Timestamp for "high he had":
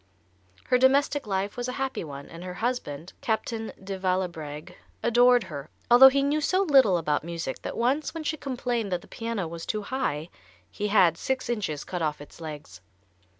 9.83-11.19